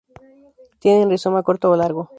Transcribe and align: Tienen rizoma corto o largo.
Tienen 0.79 1.11
rizoma 1.11 1.43
corto 1.43 1.69
o 1.69 1.75
largo. 1.75 2.09